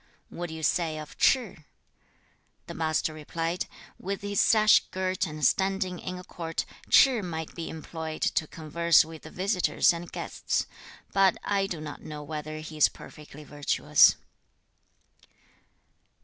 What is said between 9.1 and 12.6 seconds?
the visitors and guests, but I do not know whether